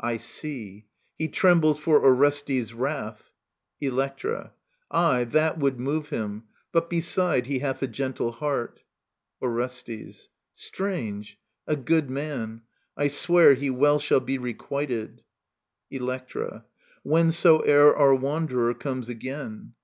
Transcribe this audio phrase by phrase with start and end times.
[0.00, 0.86] I see.
[1.16, 3.30] He trembles for Orestes* wrath?
[3.80, 4.52] Electra.
[4.92, 6.42] Aye^ that would move him.
[6.72, 8.82] But beside^ he hath A gentle heart.
[9.40, 10.28] Orestes.
[10.54, 11.38] Strange
[11.68, 12.62] I A good man....
[12.96, 15.22] I swear He well shall be requited.
[15.92, 16.64] Electra.
[17.04, 19.74] Whensoever Our wanderer comes again